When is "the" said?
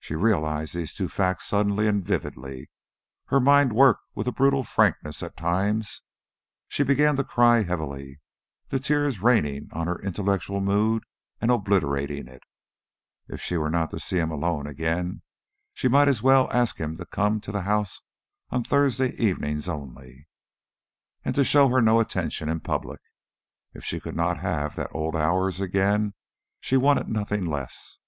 8.68-8.80, 17.52-17.64, 24.76-24.88